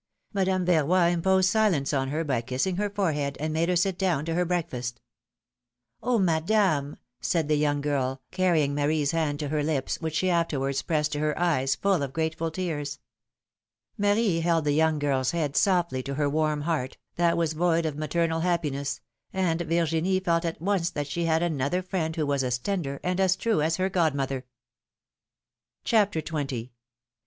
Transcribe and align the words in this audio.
Madame 0.33 0.65
Yerroy 0.65 1.11
imposed 1.13 1.47
silence 1.47 1.93
on 1.93 2.07
her 2.07 2.23
by 2.23 2.41
kissing 2.41 2.77
her 2.77 2.89
forehead, 2.89 3.37
and 3.39 3.53
made 3.53 3.69
her 3.69 3.75
sit 3.75 3.99
down 3.99 4.25
to 4.25 4.33
her 4.33 4.45
breakfast. 4.45 4.99
^^Oh, 6.01 6.19
Madame! 6.19 6.97
said 7.19 7.47
the 7.47 7.55
young 7.55 7.81
girl, 7.81 8.19
carrying 8.31 8.73
Marie's 8.73 9.11
hand 9.11 9.37
to 9.37 9.49
her 9.49 9.61
lips, 9.61 10.01
which 10.01 10.15
she 10.15 10.31
afterwards 10.31 10.81
pressed 10.81 11.11
to 11.11 11.19
her 11.19 11.37
eyes, 11.37 11.75
full 11.75 12.01
of 12.01 12.13
grateful 12.13 12.49
tears. 12.49 12.97
Marie 13.95 14.39
held 14.39 14.65
the 14.65 14.71
young 14.71 14.97
girl's 14.97 15.29
head 15.33 15.55
softly 15.55 16.01
to 16.01 16.15
her 16.15 16.27
warm 16.27 16.61
heart, 16.61 16.97
that 17.15 17.37
was 17.37 17.53
void 17.53 17.85
of 17.85 17.95
maternal 17.95 18.39
happiness, 18.39 19.01
and 19.31 19.61
Virginie 19.61 20.19
felt 20.19 20.45
at 20.45 20.59
once 20.59 20.89
that 20.89 21.05
she 21.05 21.25
had 21.25 21.43
another 21.43 21.83
friend 21.83 22.15
who 22.15 22.25
was 22.25 22.43
as 22.43 22.57
tender 22.57 22.99
and 23.03 23.19
as 23.19 23.35
true 23.35 23.61
as 23.61 23.75
her 23.77 23.87
godmother. 23.87 24.39
IGO 24.39 24.41
philomI:ne's 24.41 25.21
maeriages. 25.83 25.85
CHAPTER 25.85 26.21
XX. 26.23 26.69